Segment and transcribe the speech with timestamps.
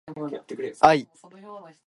[0.79, 1.07] 愛